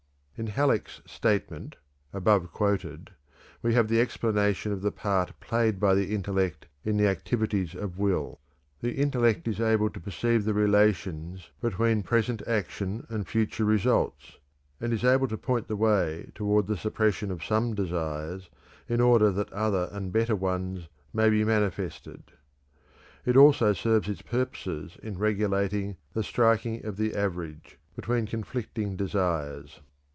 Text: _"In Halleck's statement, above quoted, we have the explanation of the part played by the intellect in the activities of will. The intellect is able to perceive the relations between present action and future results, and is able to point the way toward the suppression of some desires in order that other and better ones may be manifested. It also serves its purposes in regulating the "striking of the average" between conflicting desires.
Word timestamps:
_"In 0.43 0.47
Halleck's 0.47 1.03
statement, 1.05 1.75
above 2.11 2.51
quoted, 2.51 3.11
we 3.61 3.75
have 3.75 3.87
the 3.89 4.01
explanation 4.01 4.71
of 4.71 4.81
the 4.81 4.91
part 4.91 5.39
played 5.39 5.79
by 5.79 5.93
the 5.93 6.15
intellect 6.15 6.65
in 6.83 6.97
the 6.97 7.05
activities 7.07 7.75
of 7.75 7.99
will. 7.99 8.39
The 8.79 8.93
intellect 8.95 9.47
is 9.47 9.61
able 9.61 9.91
to 9.91 9.99
perceive 9.99 10.43
the 10.43 10.55
relations 10.55 11.51
between 11.61 12.01
present 12.01 12.41
action 12.47 13.05
and 13.07 13.27
future 13.27 13.65
results, 13.65 14.39
and 14.79 14.91
is 14.91 15.03
able 15.03 15.27
to 15.27 15.37
point 15.37 15.67
the 15.67 15.75
way 15.75 16.31
toward 16.33 16.65
the 16.65 16.75
suppression 16.75 17.29
of 17.29 17.43
some 17.43 17.75
desires 17.75 18.49
in 18.89 18.99
order 18.99 19.29
that 19.31 19.53
other 19.53 19.89
and 19.91 20.11
better 20.11 20.35
ones 20.35 20.87
may 21.13 21.29
be 21.29 21.43
manifested. 21.43 22.31
It 23.27 23.37
also 23.37 23.73
serves 23.73 24.09
its 24.09 24.23
purposes 24.23 24.97
in 25.03 25.19
regulating 25.19 25.97
the 26.13 26.23
"striking 26.23 26.83
of 26.83 26.97
the 26.97 27.15
average" 27.15 27.77
between 27.95 28.25
conflicting 28.25 28.95
desires. 28.95 29.81